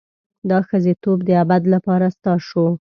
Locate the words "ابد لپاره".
1.43-2.05